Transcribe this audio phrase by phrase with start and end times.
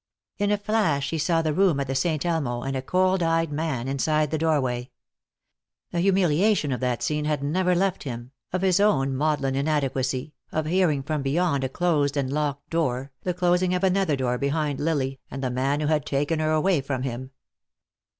[0.39, 3.51] In a flash he saw the room at the Saint Elmo, and a cold eyed
[3.51, 4.89] man inside the doorway.
[5.91, 10.65] The humiliation of that scene had never left him, of his own maudlin inadequacy, of
[10.65, 15.19] hearing from beyond a closed and locked door, the closing of another door behind Lily
[15.29, 17.29] and the man who had taken her away from him.